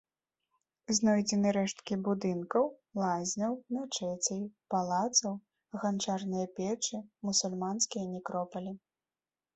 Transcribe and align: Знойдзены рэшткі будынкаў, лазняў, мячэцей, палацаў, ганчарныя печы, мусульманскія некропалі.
Знойдзены 0.99 1.49
рэшткі 1.57 1.97
будынкаў, 2.07 2.65
лазняў, 3.01 3.53
мячэцей, 3.75 4.41
палацаў, 4.75 5.33
ганчарныя 5.85 6.51
печы, 6.57 6.97
мусульманскія 7.29 8.05
некропалі. 8.15 8.79